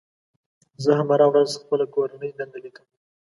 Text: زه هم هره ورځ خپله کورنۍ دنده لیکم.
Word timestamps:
زه 0.83 0.91
هم 0.97 1.07
هره 1.13 1.27
ورځ 1.31 1.49
خپله 1.61 1.85
کورنۍ 1.95 2.31
دنده 2.37 2.59
لیکم. 2.65 2.87